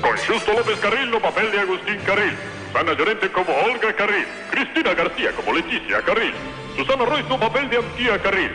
[0.00, 2.36] Con Justo López Carril no papel de Agustín Carril.
[2.68, 4.24] Susana Llorente como Olga Carril.
[4.52, 6.32] Cristina García como Leticia Carril.
[6.76, 8.52] Susana Royce no papel de Antía Carril.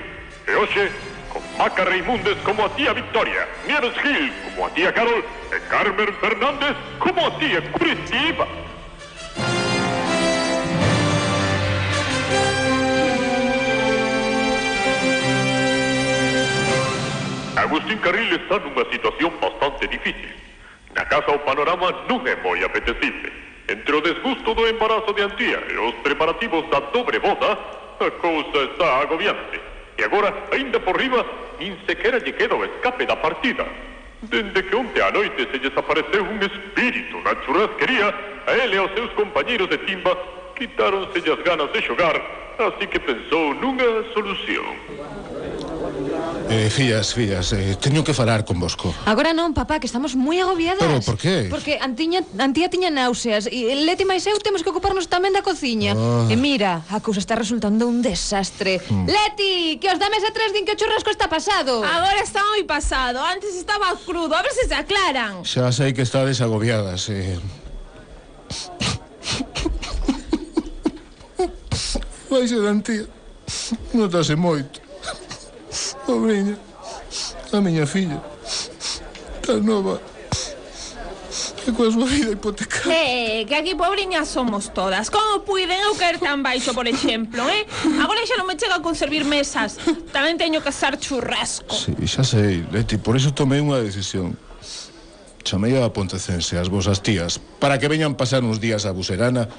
[0.48, 0.90] E hoxe,
[1.34, 3.46] con Maca Raimundes como a tía Victoria.
[3.68, 5.26] Nieves Gil como a tía Carol.
[5.52, 8.48] E Carmen Fernández como a tía Curitiba.
[17.78, 20.34] Agustín Carril está nunha situación bastante difícil.
[20.98, 23.30] Na casa o panorama non é moi apetecible.
[23.70, 27.54] Entre o desgusto do embarazo de Antía e os preparativos da dobre boda,
[28.02, 29.62] a cousa está agobiante.
[29.94, 31.22] E agora, aínda por riba,
[31.62, 33.70] nin sequera lle queda o escape da partida.
[34.26, 38.10] Dende que onte á noite se lles apareceu un espírito na churrasquería,
[38.50, 40.18] a ele e aos seus compañeiros de timba
[40.58, 42.18] quitáronse as ganas de xogar,
[42.58, 45.37] así que pensou nunha solución.
[46.50, 48.96] Eh, fillas, fillas, eh, teño que falar con vosco.
[49.04, 50.80] Agora non, papá, que estamos moi agobiadas.
[50.80, 51.52] Pero por qué?
[51.52, 55.92] Porque antiña, antía tiña náuseas e Leti máis eu temos que ocuparnos tamén da cociña.
[55.92, 56.32] Ah.
[56.32, 58.80] E mira, a cousa está resultando un desastre.
[58.80, 59.12] Mm.
[59.12, 61.84] Leti, que os da mesa tres din que o churrasco está pasado.
[61.84, 65.44] Agora está moi pasado, antes estaba crudo, a ver se se aclaran.
[65.44, 67.36] Xa sei que estades agobiadas, eh.
[72.32, 73.04] Vai ser antía.
[73.92, 74.87] Notase moito.
[76.08, 76.56] Pobrinha,
[77.52, 78.24] a miña filla,
[79.44, 80.00] tan nova,
[81.68, 82.96] e coa súa vida hipotecada.
[82.96, 85.12] Eh, eh, que aquí pobriñas somos todas.
[85.12, 87.68] Como puiden eu caer tan baixo, por exemplo, eh?
[88.00, 89.76] Agora xa non me chega con servir mesas.
[90.16, 91.76] Tamén teño que asar churrasco.
[91.76, 94.40] Sí, xa sei, Leti, por iso tomei unha decisión.
[95.44, 99.52] Chamei a Pontecense, as vosas tías, para que veñan pasar uns días a Buserana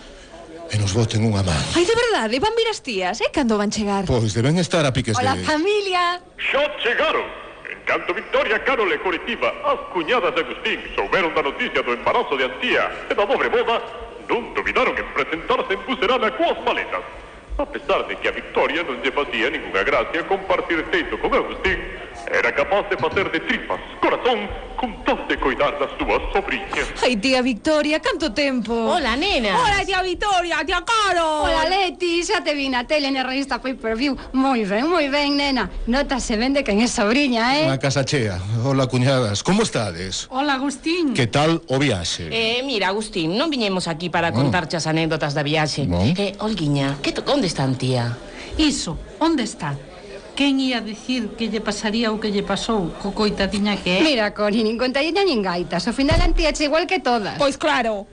[0.71, 1.63] e nos boten unha man.
[1.73, 4.05] Ai, de verdade, van vir as tías, eh, cando van chegar?
[4.05, 5.45] Pois deben estar a piques Hola, de...
[5.45, 6.21] Hola, familia!
[6.37, 7.25] Xa chegaron!
[7.69, 12.37] En canto Victoria, Carol e Curitiba, as cuñadas de Agustín souberon da noticia do embarazo
[12.37, 13.81] de Antía e da dobre boda,
[14.29, 17.05] non duvidaron en presentarse en Pucerana coas maletas.
[17.59, 21.81] A pesar de que a Victoria non lle facía ninguna gracia compartir teito con Agustín,
[22.33, 26.87] era capaz de facer de tripas, corazón, con tal de coidar das súas sobrinhas.
[27.03, 28.73] Ai, tía Victoria, canto tempo.
[28.73, 29.59] Hola, nena.
[29.59, 31.43] Hola, tía Victoria, tía Caro.
[31.43, 35.09] Hola Leti, xa te vi na tele na revista Pay Per View Moi ben, moi
[35.09, 37.67] ben, nena Notase ben de quen é sobrinha, eh?
[37.67, 38.39] Unha casa chea.
[38.63, 40.29] Hola, cuñadas, como estades?
[40.31, 42.29] Hola Agustín Que tal o viaxe?
[42.31, 45.89] Eh, mira, Agustín, non viñemos aquí para contarche as anécdotas da viaxe.
[45.89, 46.15] Non.
[46.15, 48.05] Eh, Olguiña, que onde está a tía?
[48.59, 49.75] Iso, onde está?
[50.39, 54.07] quen ia dicir que lle pasaría o que lle pasou co coitadiña que é?
[54.07, 55.91] Mira, Coni, nin contadiña nin gaitas.
[55.91, 57.35] Ao final Antía che igual que todas.
[57.43, 58.07] Pois claro.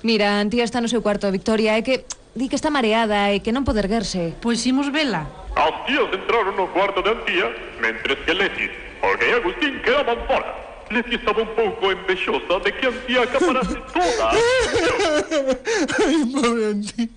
[0.00, 3.52] Mira, Antía está no seu cuarto, Victoria, é que di que está mareada e que
[3.52, 4.32] non poder erguerse.
[4.40, 5.28] Pois imos vela.
[5.52, 8.72] As tías entraron no cuarto de Antía, mentres que Leti,
[9.04, 10.56] porque Agustín quedaban fora.
[10.88, 14.26] Leti estaba un pouco envexosa de que Antía acaparase toda.
[14.32, 17.12] Ai, pobre Antía.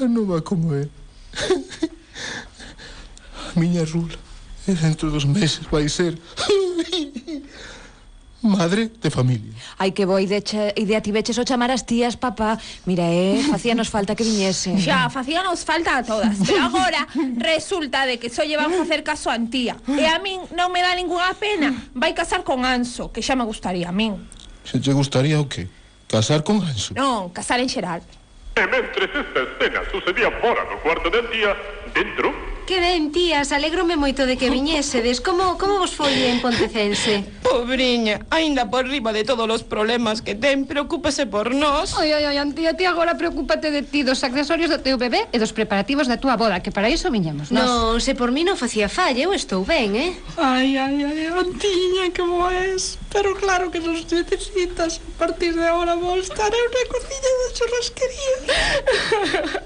[0.00, 0.88] Casanova como é.
[3.52, 4.16] A miña rula
[4.66, 6.16] e dentro dos meses vai ser
[8.40, 9.52] madre de familia.
[9.78, 10.40] Ai, que boa idea,
[10.74, 12.56] idea tiveches o chamar as tías, papá.
[12.88, 14.72] Mira, eh, facíanos falta que viñese.
[14.80, 16.32] Xa, facíanos falta a todas.
[16.48, 17.04] Pero agora
[17.36, 19.76] resulta de que só lle van facer caso a antía.
[19.84, 21.76] E a min non me dá ninguna pena.
[21.92, 24.16] Vai casar con Anso, que xa me gustaría a min.
[24.64, 25.68] Se te gustaría o que?
[26.08, 26.96] Casar con Anso?
[26.96, 28.00] Non, casar en xeral.
[28.60, 31.56] E mentre esta escena sucedía fora do cuarto del día,
[31.96, 32.28] dentro...
[32.68, 35.18] Que ben, tías, alegrome moito de que viñésedes.
[35.18, 37.24] Como, como vos foi en Pontecense?
[37.42, 41.98] Pobriña, aínda por riba de todos os problemas que ten, preocúpese por nós.
[41.98, 45.40] Ai, ai, ai, Antía, ti agora preocúpate de ti, dos accesorios do teu bebé e
[45.42, 47.66] dos preparativos da túa boda, que para iso viñemos nós.
[47.66, 50.12] Non, se por mí non facía falla, eu estou ben, eh?
[50.38, 53.00] Ai, ai, ai, Antiña, que boa és.
[53.10, 55.02] Pero claro que nos necesitas.
[55.18, 59.62] A partir de agora vou estar en unha cociña churrasquería.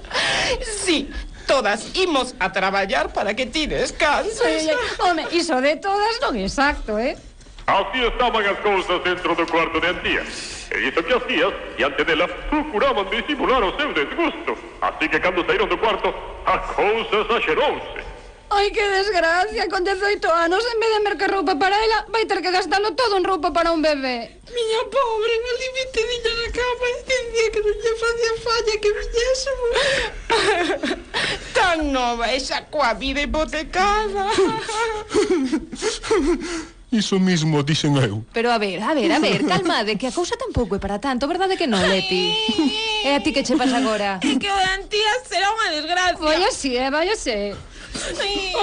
[0.83, 1.09] sí,
[1.47, 4.69] todas imos a traballar para que ti descanses.
[4.99, 7.15] Home, iso de todas non exacto, eh?
[7.65, 10.21] Así estaban as cousas dentro do cuarto de Antía.
[10.69, 14.53] E iso que as tías, diante delas, procuraban disimular o seu desgusto.
[14.81, 16.13] Así que cando saíron do cuarto,
[16.45, 18.05] a cousa exagerouse.
[18.51, 22.41] Ai, que desgracia, con 18 anos, en vez de mercar roupa para ela, vai ter
[22.41, 24.37] que gastalo todo en roupa para un bebé.
[24.45, 26.34] Miña pobre, no límite diña
[32.15, 34.27] nova e sacou vida hipotecada.
[36.91, 38.25] Iso mismo dixen eu.
[38.31, 41.27] Pero a ver, a ver, a ver, calmade, que a cousa tampouco é para tanto,
[41.27, 42.31] verdade que non, Leti?
[43.03, 44.21] E a ti que che pasa agora?
[44.23, 44.55] É que o
[44.87, 46.23] de será unha desgracia.
[46.23, 47.51] Vai así, eh, vai así.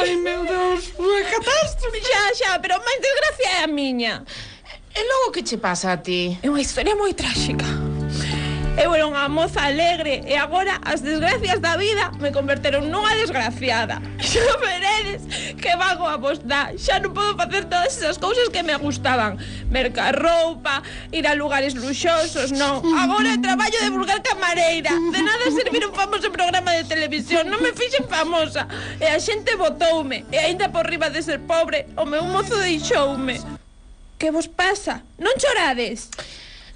[0.00, 2.00] Ai, meu Deus, é catástrofe.
[2.00, 4.24] Xa, xa, pero máis desgracia é a miña.
[4.96, 6.38] E logo que che pasa a ti?
[6.40, 7.81] É unha historia moi tráxica.
[8.72, 14.00] Eu era unha moza alegre e agora as desgracias da vida me converteron nunha desgraciada.
[14.16, 15.28] Xa veredes
[15.60, 16.72] que vago a vos dá.
[16.80, 19.36] Xa non podo facer todas esas cousas que me gustaban.
[19.68, 20.80] Mercar roupa,
[21.12, 22.80] ir a lugares luxosos, non.
[22.96, 24.96] Agora traballo de vulgar camareira.
[25.12, 27.52] De nada servir un famoso programa de televisión.
[27.52, 28.64] Non me fixen famosa.
[28.96, 30.24] E a xente votoume.
[30.32, 33.36] E aínda por riba de ser pobre, o meu mozo deixoume.
[34.16, 35.04] Que vos pasa?
[35.20, 36.08] Non chorades?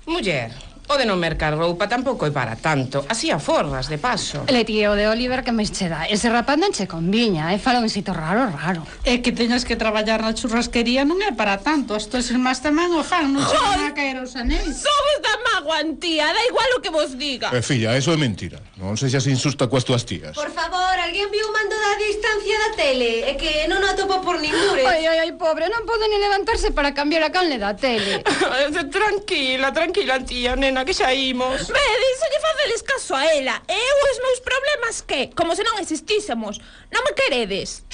[0.04, 0.52] Muller,
[0.86, 3.02] O de non mercar roupa tampouco é para tanto.
[3.10, 4.46] Así aforras, de paso.
[4.46, 6.06] Le tío de Oliver que me che dá.
[6.06, 7.58] Ese rapaz non che conviña, é eh.
[7.58, 8.86] fala un sitio raro, raro.
[9.02, 11.98] É que teñas que traballar na churrasquería non é para tanto.
[11.98, 14.78] As tuas irmás tamén o fan, non che van a caer os anéis.
[14.78, 17.50] Somos da maguantía, da igual o que vos diga.
[17.50, 18.62] Eh, filla, eso é mentira.
[18.78, 20.38] Non sexas insusta coas túas tías.
[20.38, 23.26] Por favor, alguén viu mando da distancia da tele.
[23.26, 24.86] É que non o atopo por ningures.
[24.86, 28.22] Ai, ai, ai, pobre, non pode ni levantarse para cambiar a canle da tele.
[28.96, 31.69] tranquila, tranquila, tía, nena que xa imos.
[31.69, 35.31] Vedes, se lle facedes caso a ela E eu os meus problemas que?
[35.32, 36.58] Como se non existísemos
[36.93, 37.84] Non me queredes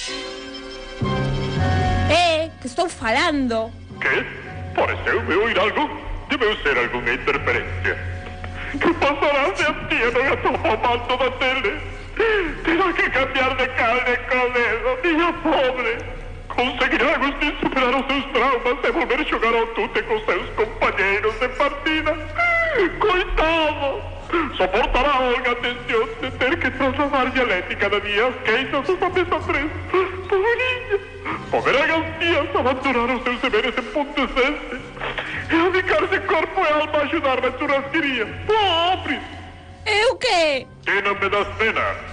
[2.09, 3.71] Eh, que estou falando
[4.01, 4.25] ¿Qué?
[4.75, 5.89] Pareceume oír algo?
[6.29, 7.95] Debe ser alguna interferencia.
[8.81, 11.77] ¿Qué pasará se a tía non atopa o manto da tele?
[12.65, 15.93] Terá que cambiar de carne con eso, tía pobre.
[16.49, 21.39] Conseguirá Agustín superar os seus traumas e volver a xogar ao tute con seus compañeiros
[21.39, 22.11] de partida?
[22.99, 24.01] Coitado!
[24.57, 29.71] Soportará Olga a tensão de ter que transformar dialética da minhas queixas hasta mesa 3.
[30.27, 30.99] Pobrinha!
[31.51, 34.79] Poderá Gancias abandonar os seus deveres emputecentes
[35.51, 38.25] e dedicar-se corpo e alma a ajudar na churrasqueria.
[38.47, 39.21] Pobre!
[39.85, 40.65] Eu quê?
[41.03, 42.12] não me da cena!